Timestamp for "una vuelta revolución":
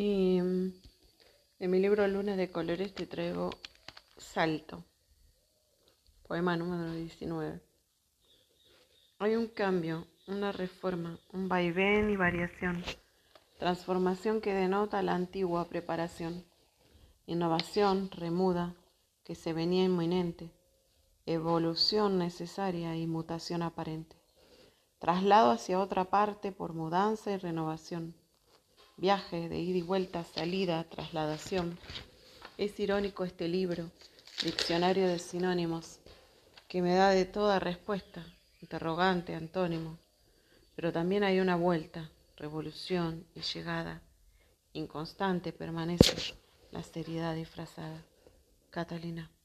41.40-43.24